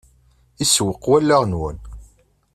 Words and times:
Isewweq 0.63 1.03
wallaɣ-nwen. 1.11 1.77